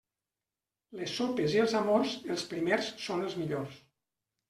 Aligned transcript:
Les 1.01 1.13
sopes 1.19 1.53
i 1.59 1.63
els 1.65 1.77
amors, 1.81 2.17
els 2.37 2.49
primers 2.57 2.93
són 3.07 3.25
els 3.31 3.41
millors. 3.45 3.83